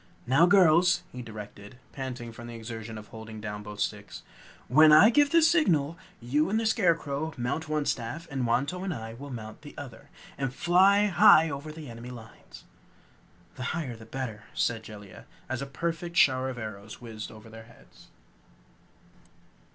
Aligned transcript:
"Now 0.25 0.47
girls!" 0.47 1.03
he 1.11 1.21
directed, 1.21 1.77
panting 1.91 2.31
from 2.31 2.47
the 2.47 2.55
exertion 2.55 2.97
of 2.97 3.09
holding 3.09 3.39
down 3.39 3.61
both 3.61 3.79
sticks. 3.79 4.23
"When 4.67 4.91
I 4.91 5.11
give 5.11 5.29
the 5.29 5.43
signal, 5.43 5.95
you 6.19 6.49
and 6.49 6.59
the 6.59 6.65
Scarecrow 6.65 7.35
mount 7.37 7.69
one 7.69 7.85
staff, 7.85 8.27
and 8.31 8.47
Wantowin 8.47 8.85
and 8.91 8.95
I 9.03 9.13
will 9.13 9.29
mount 9.29 9.61
the 9.61 9.77
other, 9.77 10.09
and 10.39 10.51
fly 10.55 11.05
high 11.05 11.51
over 11.51 11.71
the 11.71 11.87
enemy 11.87 12.09
lines!" 12.09 12.63
"The 13.57 13.63
higher 13.77 13.95
the 13.95 14.07
better," 14.07 14.45
said 14.55 14.81
Jellia, 14.81 15.25
as 15.47 15.61
a 15.61 15.67
perfect 15.67 16.17
shower 16.17 16.49
of 16.49 16.57
arrows 16.57 16.99
whizzed 16.99 17.29
over 17.31 17.47
their 17.47 17.65
heads. 17.65 18.07